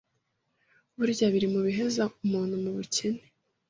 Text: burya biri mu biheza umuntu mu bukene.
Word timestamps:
burya 0.95 1.25
biri 1.33 1.47
mu 1.53 1.59
biheza 1.67 2.03
umuntu 2.25 2.53
mu 2.63 2.71
bukene. 2.77 3.21